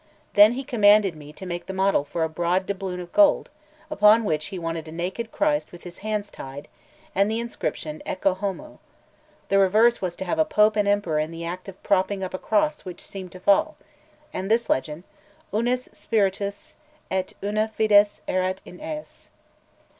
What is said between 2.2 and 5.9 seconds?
a broad doubloon of gold, upon which he wanted a naked Christ with